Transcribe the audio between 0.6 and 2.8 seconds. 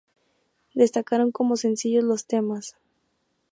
Destacaron como sencillos los temas.